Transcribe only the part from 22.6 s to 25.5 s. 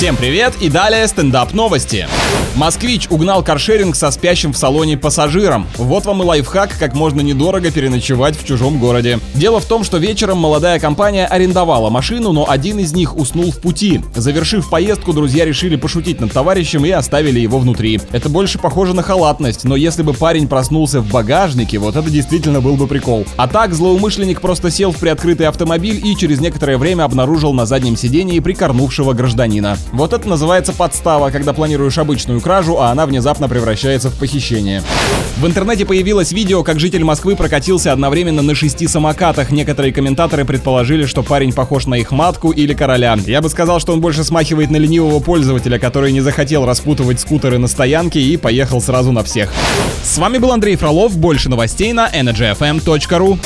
был бы прикол. А так, злоумышленник просто сел в приоткрытый